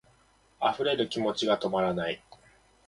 [0.59, 2.23] 溢れる気持ちが止まらない